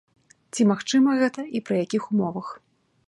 [0.53, 2.47] Ці магчыма гэта і пры якіх умовах?